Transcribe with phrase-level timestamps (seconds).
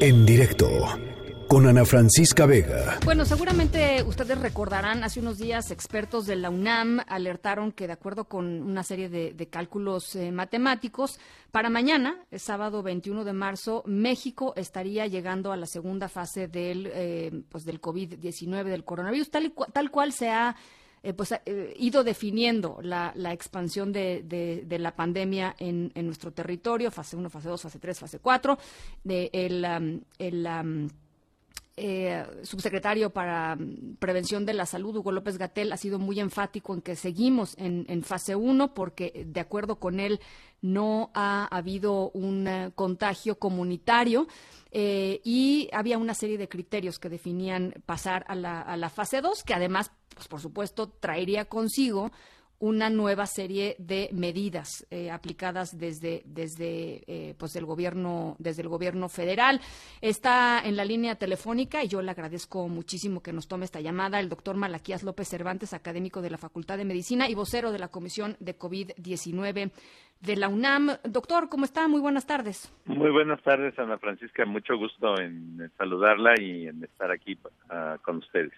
[0.00, 0.68] En directo
[1.48, 2.98] con Ana Francisca Vega.
[3.04, 8.24] Bueno, seguramente ustedes recordarán, hace unos días expertos de la UNAM alertaron que de acuerdo
[8.24, 11.18] con una serie de, cálculos eh, matemáticos,
[11.50, 16.90] para mañana, el sábado 21 de marzo, México estaría llegando a la segunda fase del,
[16.92, 20.56] eh, pues del COVID-19, del coronavirus, tal, tal cual se ha
[21.04, 27.28] eh, pues, eh, ido definiendo la, expansión de, la pandemia en, nuestro territorio, fase 1,
[27.28, 28.58] fase 2, fase 3, fase 4.
[29.04, 30.90] De el, el
[31.76, 33.58] eh, subsecretario para
[33.98, 37.84] Prevención de la Salud, Hugo López Gatel, ha sido muy enfático en que seguimos en,
[37.90, 40.20] en fase 1 porque, de acuerdo con él,
[40.62, 44.26] no ha habido un contagio comunitario.
[44.72, 49.44] y había una serie de criterios que definían pasar a la, a la fase 2,
[49.44, 52.10] que además pues por supuesto traería consigo
[52.60, 58.68] una nueva serie de medidas eh, aplicadas desde desde eh, pues el gobierno desde el
[58.68, 59.60] gobierno federal.
[60.00, 64.20] Está en la línea telefónica y yo le agradezco muchísimo que nos tome esta llamada
[64.20, 67.88] el doctor Malaquías López Cervantes académico de la Facultad de Medicina y vocero de la
[67.88, 69.70] Comisión de COVID 19
[70.20, 70.90] de la UNAM.
[71.04, 72.72] Doctor cómo está muy buenas tardes.
[72.86, 74.46] Muy buenas tardes Ana Francisca.
[74.46, 78.52] Mucho gusto en saludarla y en estar aquí uh, con ustedes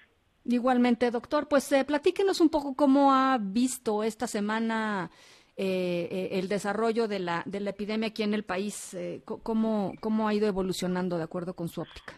[0.49, 5.11] Igualmente, doctor, pues eh, platíquenos un poco cómo ha visto esta semana
[5.59, 9.95] eh, eh, el desarrollo de la, de la epidemia aquí en el país, eh, cómo,
[10.01, 12.13] cómo ha ido evolucionando de acuerdo con su óptica.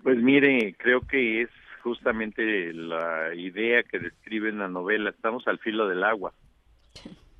[0.00, 1.50] Pues mire, creo que es
[1.82, 6.32] justamente la idea que describe en la novela, estamos al filo del agua,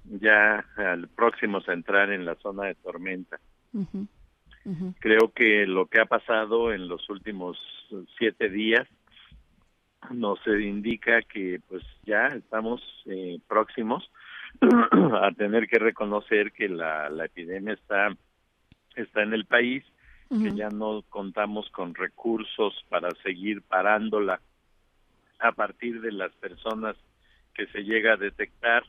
[0.04, 3.38] ya al próximos a entrar en la zona de tormenta.
[4.98, 7.56] Creo que lo que ha pasado en los últimos
[8.18, 8.88] siete días
[10.10, 14.10] nos indica que pues ya estamos eh, próximos
[14.60, 18.16] a tener que reconocer que la, la epidemia está
[18.96, 19.84] está en el país
[20.28, 24.42] que ya no contamos con recursos para seguir parándola.
[25.38, 26.96] A partir de las personas
[27.54, 28.84] que se llega a detectar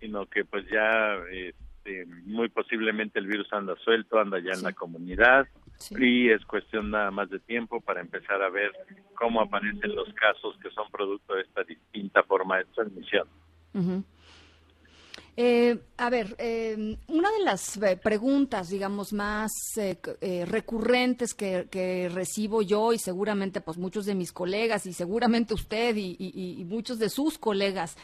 [0.00, 4.72] sino que pues ya este, muy posiblemente el virus anda suelto anda ya en la
[4.72, 5.46] comunidad
[5.90, 8.70] y es cuestión nada más de tiempo para empezar a ver
[9.14, 13.28] cómo aparecen los casos que son producto de esta distinta forma de transmisión.
[15.36, 19.50] Eh, a ver, eh, una de las eh, preguntas, digamos, más
[20.46, 26.64] recurrentes que, recibo yo y seguramente pues muchos de mis colegas y seguramente usted y
[26.68, 27.96] muchos de sus colegas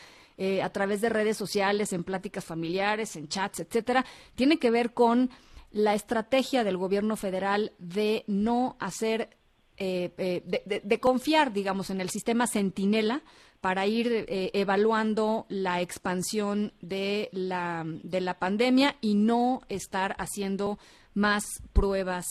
[0.62, 4.04] a través de redes sociales, en pláticas familiares, en chats, etcétera,
[4.34, 5.30] tiene que ver con
[5.76, 9.36] la estrategia del gobierno federal de no hacer,
[9.76, 13.22] eh, eh, de, confiar, digamos, en el sistema Centinela
[13.60, 20.78] para ir eh, evaluando la expansión de la, de la pandemia y no estar haciendo
[21.12, 21.44] más
[21.74, 22.26] pruebas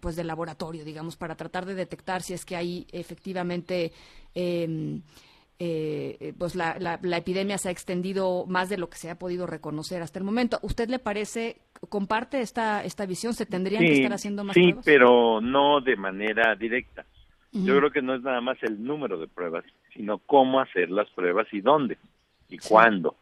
[0.00, 3.92] pues de laboratorio, digamos, para tratar de detectar si es que hay efectivamente
[5.60, 9.46] eh, pues la, la, epidemia se ha extendido más de lo que se ha podido
[9.46, 10.58] reconocer hasta el momento.
[10.62, 13.34] ¿Usted le parece, comparte esta, esta visión?
[13.34, 17.04] ¿Se tendrían que estar haciendo más sí, pero no de manera directa.
[17.52, 19.64] Yo creo que no es nada más el número de pruebas,
[19.94, 21.98] sino cómo hacer las pruebas y dónde
[22.48, 23.14] y cuándo.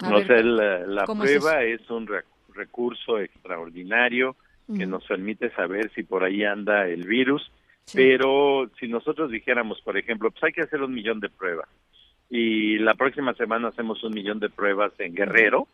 [0.00, 2.08] no sé, la, prueba es, un
[2.54, 4.36] recurso extraordinario
[4.76, 7.50] que nos permite saber si por ahí anda el virus
[7.92, 11.68] pero si nosotros dijéramos, por ejemplo, pues hay que hacer un millón de pruebas
[12.28, 15.66] y la próxima semana hacemos un millón de pruebas en Guerrero,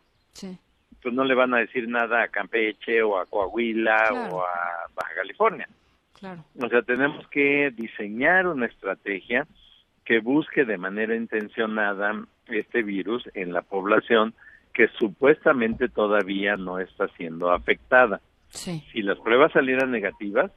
[1.01, 5.13] pues no le van a decir nada a Campeche o a Coahuila o a Baja
[5.15, 5.67] California.
[6.59, 9.47] O sea, tenemos que diseñar una estrategia
[10.03, 14.33] que busque de manera intencionada este virus en la población
[14.73, 18.21] que supuestamente todavía no está siendo afectada.
[18.49, 20.51] Si las pruebas salieran negativas,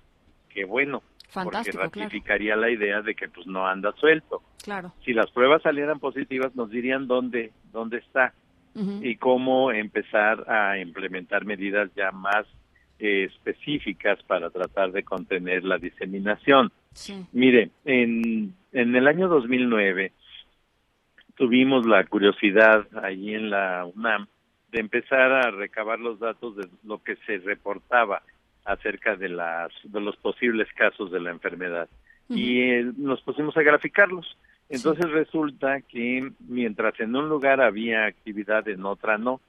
[0.48, 1.02] qué bueno,
[1.32, 4.42] porque ratificaría la idea de que pues no anda suelto.
[4.62, 4.92] Claro.
[5.04, 8.32] Si las pruebas salieran positivas nos dirían dónde dónde está
[8.74, 12.46] y cómo empezar a implementar medidas ya más
[12.98, 16.70] eh, específicas para tratar de contener la diseminación.
[17.32, 20.12] Mire, en en el año 2009
[21.34, 24.26] tuvimos la curiosidad allí en la UNAM
[24.70, 28.22] de empezar a recabar los datos de lo que se reportaba
[28.64, 31.88] acerca de las de los posibles casos de la enfermedad
[32.28, 34.36] y eh, nos pusimos a graficarlos.
[34.70, 39.40] Entonces resulta que mientras en un lugar había actividad, en otra no.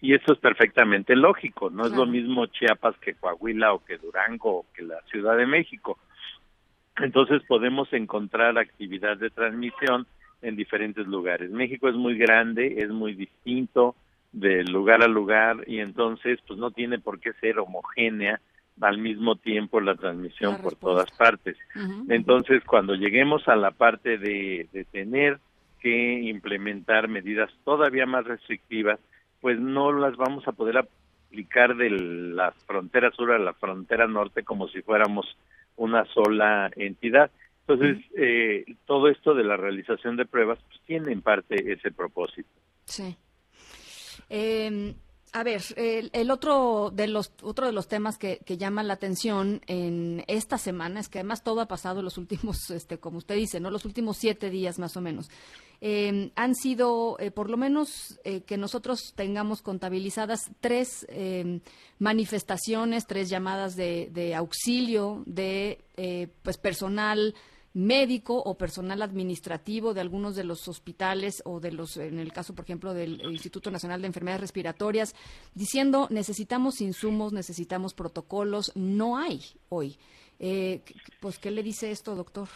[0.00, 4.58] Y eso es perfectamente lógico, no es lo mismo Chiapas que Coahuila o que Durango
[4.58, 5.98] o que la Ciudad de México.
[6.98, 10.06] Entonces podemos encontrar actividad de transmisión
[10.42, 11.50] en diferentes lugares.
[11.50, 13.96] México es muy grande, es muy distinto,
[14.32, 18.40] de lugar a lugar y entonces pues no tiene por qué ser homogénea
[18.80, 21.56] al mismo tiempo la transmisión por todas partes.
[22.08, 25.38] Entonces, cuando lleguemos a la parte de, de tener
[25.80, 28.98] que implementar medidas todavía más restrictivas,
[29.40, 34.42] pues no las vamos a poder aplicar de la frontera sur a la frontera norte
[34.42, 35.26] como si fuéramos
[35.76, 37.30] una sola entidad.
[37.66, 42.48] Entonces, eh, todo esto de la realización de pruebas pues, tiene en parte ese propósito.
[42.84, 43.16] Sí.
[44.30, 44.94] Eh,
[45.36, 49.60] a ver, el, otro de los otro de los temas que, que llaman la atención
[49.66, 53.34] en esta semana es que además todo ha pasado en los últimos, este, como usted
[53.34, 55.28] dice, no, los últimos siete días más o menos.
[55.82, 61.06] Eh, han sido, eh, por lo menos, eh, que nosotros tengamos contabilizadas tres
[61.98, 65.84] manifestaciones, tres llamadas de, de auxilio de
[66.42, 67.34] pues personal
[67.76, 72.54] médico o personal administrativo de algunos de los hospitales o de los, en el caso,
[72.54, 75.14] por ejemplo, del Instituto Nacional de Enfermedades Respiratorias,
[75.54, 79.96] diciendo necesitamos insumos, necesitamos protocolos, no hay hoy.
[80.40, 80.80] Eh,
[81.20, 82.48] pues, ¿qué le dice esto, doctor?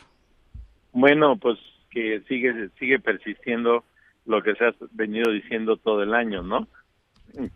[0.93, 1.59] Bueno, pues
[1.91, 3.85] que sigue sigue persistiendo
[4.25, 6.67] lo que se ha venido diciendo todo el año, ¿no?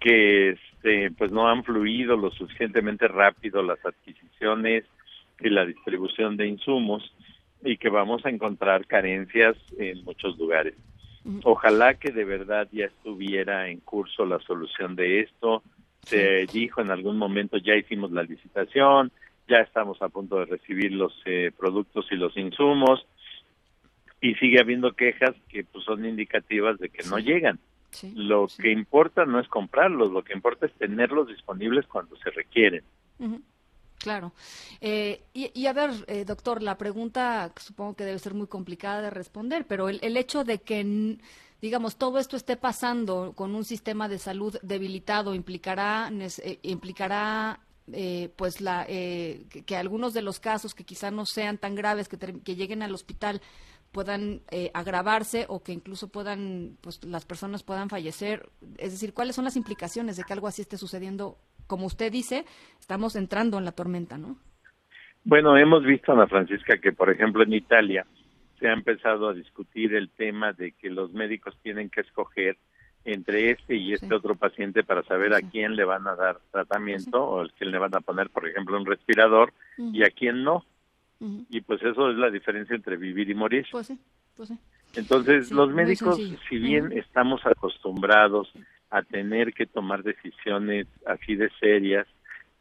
[0.01, 4.85] Que este, pues no han fluido lo suficientemente rápido las adquisiciones
[5.41, 7.03] y la distribución de insumos
[7.65, 10.75] y que vamos a encontrar carencias en muchos lugares.
[11.43, 15.63] Ojalá que de verdad ya estuviera en curso la solución de esto.
[16.03, 19.11] Se dijo en algún momento ya hicimos la licitación,
[19.49, 23.07] ya estamos a punto de recibir los eh, productos y los insumos
[24.21, 27.59] y sigue habiendo quejas que pues son indicativas de que no llegan.
[28.15, 32.83] lo que importa no es comprarlos, lo que importa es tenerlos disponibles cuando se requieren.
[33.99, 34.33] Claro.
[34.81, 39.11] Eh, y, a ver, eh, doctor, la pregunta supongo que debe ser muy complicada de
[39.11, 41.19] responder, pero el, el hecho de que,
[41.63, 47.61] digamos, todo esto esté pasando con un sistema de salud debilitado implicará, eh, implicará
[48.37, 52.57] pues la, que, algunos de los casos que quizá no sean tan graves, que, que
[52.57, 53.43] lleguen al hospital,
[53.93, 54.43] puedan
[54.73, 58.51] agravarse o que incluso puedan, pues las personas puedan fallecer.
[58.79, 62.45] Es decir, ¿cuáles son las implicaciones de que algo así esté sucediendo como usted dice,
[62.79, 64.37] estamos entrando en la tormenta, ¿no?
[65.25, 68.07] Bueno, hemos visto, Ana Francisca, que por ejemplo en Italia
[68.59, 72.57] se ha empezado a discutir el tema de que los médicos tienen que escoger
[73.05, 77.23] entre este y este otro paciente para saber a quién le van a dar tratamiento
[77.23, 80.65] o a quién le van a poner, por ejemplo, un respirador y a quién no.
[81.51, 83.67] Y pues eso es la diferencia entre vivir y morir.
[83.71, 83.99] Pues sí,
[84.37, 84.59] pues sí.
[84.95, 86.19] Entonces, los médicos,
[86.49, 88.53] si bien estamos acostumbrados
[88.95, 92.07] a tener que tomar decisiones así de serias,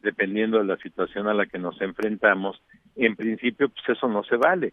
[0.02, 2.60] dependiendo de la situación a la que nos enfrentamos,
[2.96, 4.72] en principio pues eso no se vale.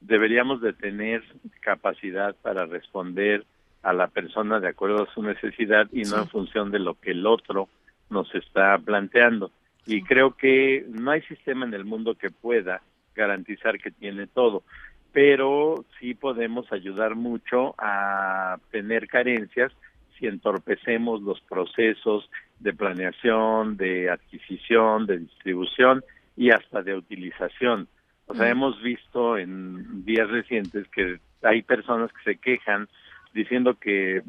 [0.00, 1.22] Deberíamos de tener
[1.60, 3.46] capacidad para responder
[3.84, 7.12] a la persona de acuerdo a su necesidad y no en función de lo que
[7.12, 7.68] el otro
[8.10, 9.52] nos está planteando.
[9.86, 12.82] Y creo que no hay sistema en el mundo que pueda
[13.14, 14.64] garantizar que tiene todo,
[15.12, 19.72] pero sí podemos ayudar mucho a tener carencias
[20.20, 22.30] si entorpecemos los procesos
[22.60, 26.04] de planeación, de adquisición, de distribución
[26.36, 27.88] y hasta de utilización.
[28.26, 32.86] O sea, hemos visto en días recientes que hay personas que se quejan
[33.34, 34.22] diciendo que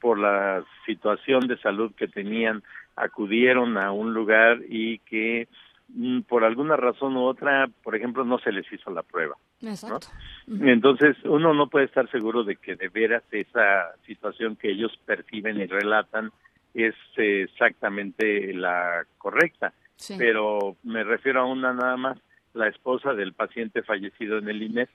[0.00, 2.62] por la situación de salud que tenían
[2.96, 5.75] acudieron a un lugar y que Mm,
[6.28, 9.36] por alguna razón u otra, por ejemplo, no se les hizo la prueba.
[9.62, 10.08] Exacto.
[10.48, 15.60] Entonces, uno no puede estar seguro de que de veras esa situación que ellos perciben
[15.60, 16.32] y relatan
[16.74, 19.72] es exactamente la correcta.
[20.18, 22.18] Pero me refiero a una nada más,
[22.52, 24.88] la esposa del paciente fallecido en el INES.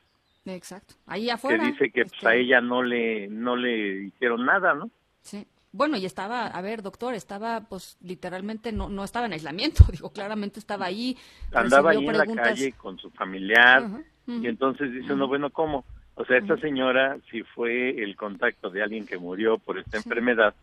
[0.46, 0.96] Exacto.
[1.08, 1.64] Ahí afuera.
[1.64, 4.90] Que dice que pues, a este ella no le, no le hicieron nada, ¿no?
[5.22, 5.48] Sí.
[5.74, 10.12] Bueno, y estaba, a ver, doctor, estaba, pues, literalmente no, no estaba en aislamiento, digo,
[10.12, 11.18] claramente estaba ahí.
[11.54, 13.88] Andaba ahí en la calle con su familiar,
[14.28, 15.86] y entonces dice uno, bueno, ¿cómo?
[16.16, 20.54] O sea, esta señora, si fue el contacto de alguien que murió por esta enfermedad,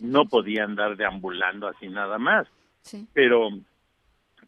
[0.00, 2.48] no podía andar deambulando así nada más.
[3.12, 3.50] Pero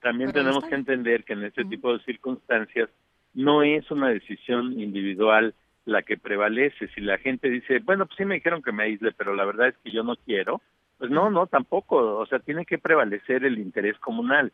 [0.02, 2.90] también tenemos que entender que en este tipo de circunstancias
[3.34, 6.88] no es una decisión individual la que prevalece.
[6.88, 9.68] Si la gente dice, bueno, pues sí me dijeron que me aísle, pero la verdad
[9.68, 10.60] es que yo no quiero,
[10.98, 12.18] pues no, no, tampoco.
[12.18, 14.52] O sea, tiene que prevalecer el interés comunal.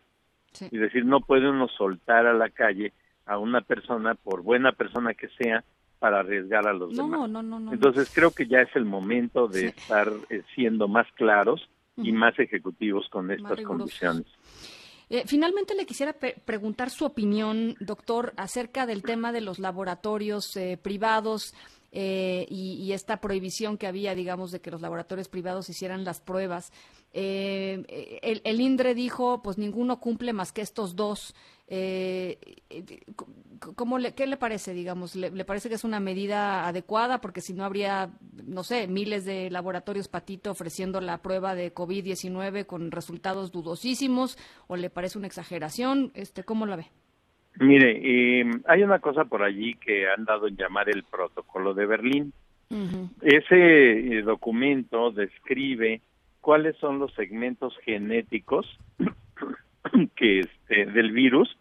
[0.71, 2.93] Y decir, no puede uno soltar a la calle
[3.25, 5.63] a una persona, por buena persona que sea,
[6.01, 7.29] para arriesgar a los demás.
[7.31, 11.07] No, no, no, Entonces creo que ya es el momento de estar eh, siendo más
[11.13, 14.27] claros y más ejecutivos con estas condiciones.
[15.13, 20.79] Eh, finalmente le quisiera preguntar su opinión, doctor, acerca del tema de los laboratorios eh,
[20.81, 21.53] privados.
[21.93, 26.73] Eh, y, esta prohibición que había, digamos, de que los laboratorios privados hicieran las pruebas.
[27.13, 31.35] Eh, el, el, INDRE dijo, pues ninguno cumple más que estos dos.
[31.67, 32.39] Eh,
[33.77, 35.15] ¿cómo le, ¿Qué le parece, digamos?
[35.15, 37.21] ¿Le, parece que es una medida adecuada?
[37.21, 38.11] Porque si no habría,
[38.45, 44.77] no sé, miles de laboratorios patito ofreciendo la prueba de COVID-19 con resultados dudosísimos, ¿o
[44.77, 46.11] le parece una exageración?
[46.15, 46.91] Este, ¿Cómo la ve?
[47.59, 51.87] Mire, eh, hay una cosa por allí que han dado en llamar el protocolo de
[51.87, 52.33] Berlín.
[53.21, 56.01] Ese eh, documento describe
[56.41, 58.79] cuáles son los segmentos genéticos
[60.17, 61.57] que este, del virus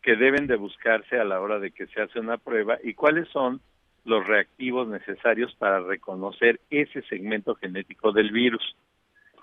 [0.00, 3.28] que deben de buscarse a la hora de que se hace una prueba y cuáles
[3.30, 3.60] son
[4.04, 8.76] los reactivos necesarios para reconocer ese segmento genético del virus.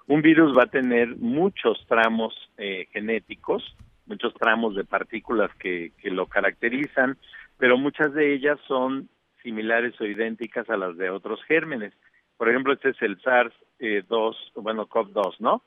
[0.08, 3.76] Un virus va a tener muchos tramos eh, genéticos
[4.12, 7.18] muchos tramos de partículas que, que lo caracterizan,
[7.58, 9.08] pero muchas de ellas son
[9.42, 11.94] similares o idénticas a las de otros gérmenes.
[12.36, 15.64] Por ejemplo, este es el SARS-2, bueno, CoV-2, ¿no?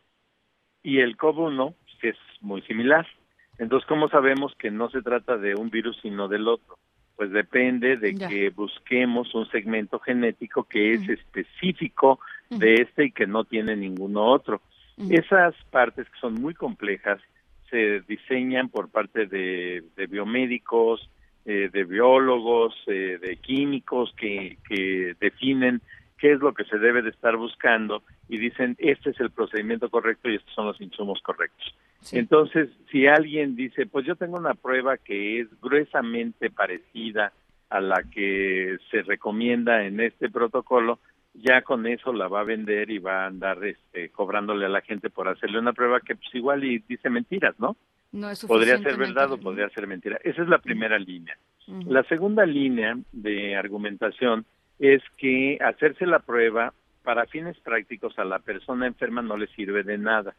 [0.82, 1.74] Y el CoV-1
[2.04, 3.06] es muy similar.
[3.58, 6.78] Entonces, ¿cómo sabemos que no se trata de un virus sino del otro?
[7.16, 12.18] Pues depende de que busquemos un segmento genético que es específico
[12.50, 14.60] de este y que no tiene ninguno otro.
[15.08, 17.20] Esas partes que son muy complejas
[17.74, 21.10] se diseñan por parte de, biomédicos,
[21.44, 25.80] eh, de biólogos, eh, de químicos que, que definen
[26.16, 29.90] qué es lo que se debe de estar buscando y dicen este es el procedimiento
[29.90, 31.74] correcto y estos son los insumos correctos.
[32.12, 37.32] Entonces, si alguien dice, pues yo tengo una prueba que es gruesamente parecida
[37.70, 41.00] a la que se recomienda en este protocolo,
[41.34, 44.80] ya con eso la va a vender y va a andar este, cobrándole a la
[44.80, 47.76] gente por hacerle una prueba que pues igual y dice mentiras, ¿no?
[48.12, 50.18] No es podría ser verdad o podría ser mentira.
[50.22, 51.36] Esa es la primera línea.
[51.66, 54.44] La segunda línea de argumentación
[54.78, 56.72] es que hacerse la prueba
[57.02, 60.34] para fines prácticos a la persona enferma no le sirve de nada.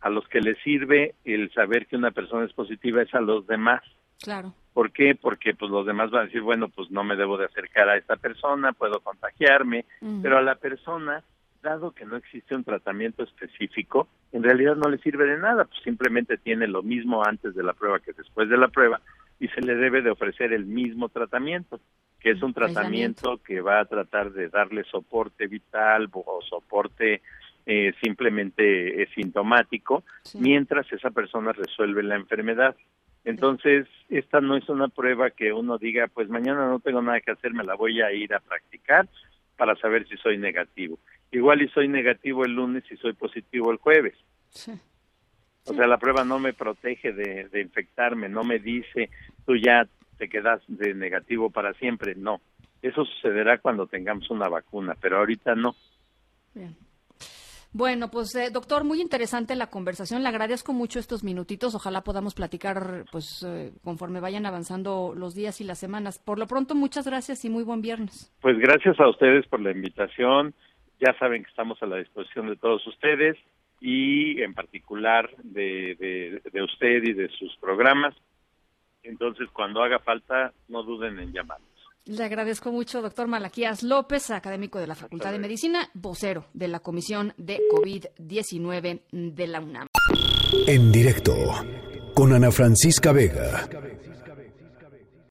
[0.00, 3.46] A los que le sirve el saber que una persona es positiva es a los
[3.46, 3.82] demás.
[4.20, 4.54] Claro.
[4.72, 5.14] ¿Por qué?
[5.14, 7.96] Porque pues los demás van a decir, bueno, pues no me debo de acercar a
[7.96, 9.84] esta persona, puedo contagiarme,
[10.22, 11.24] pero a la persona,
[11.62, 15.82] dado que no existe un tratamiento específico, en realidad no le sirve de nada, pues
[15.82, 19.00] simplemente tiene lo mismo antes de la prueba que después de la prueba
[19.40, 21.80] y se le debe de ofrecer el mismo tratamiento,
[22.20, 27.22] que es un tratamiento que va a tratar de darle soporte vital o soporte
[27.66, 32.76] eh, simplemente sintomático, mientras esa persona resuelve la enfermedad.
[33.24, 37.32] Entonces, esta no es una prueba que uno diga, pues mañana no tengo nada que
[37.32, 39.08] hacer, me la voy a ir a practicar
[39.56, 40.98] para saber si soy negativo.
[41.30, 44.14] Igual y soy negativo el lunes y soy positivo el jueves.
[45.66, 49.10] O sea, la prueba no me protege de, de infectarme, no me dice,
[49.44, 49.86] tú ya
[50.16, 52.14] te quedas de negativo para siempre.
[52.14, 52.40] No,
[52.82, 55.76] eso sucederá cuando tengamos una vacuna, pero ahorita no.
[56.54, 56.74] Bien.
[57.72, 60.22] Bueno, pues eh, doctor, muy interesante la conversación.
[60.22, 61.74] Le agradezco mucho estos minutitos.
[61.76, 66.18] Ojalá podamos platicar, pues, eh, conforme vayan avanzando los días y las semanas.
[66.18, 68.32] Por lo pronto, muchas gracias y muy buen viernes.
[68.40, 70.52] Pues gracias a ustedes por la invitación.
[71.00, 73.36] Ya saben que estamos a la disposición de todos ustedes
[73.80, 78.14] y en particular de, de usted y de sus programas.
[79.04, 81.58] Entonces, cuando haga falta, no duden en llamar.
[82.06, 86.80] Le agradezco mucho, doctor Malaquías López, académico de la Facultad de Medicina, vocero de la
[86.80, 89.88] Comisión de COVID-19 de la UNAM.
[90.66, 91.36] En directo,
[92.14, 93.68] con Ana Francisca Vega.